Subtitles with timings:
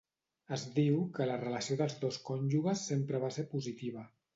[0.55, 4.09] Es diu que la relació dels dos cònjuges sempre va ser positiva.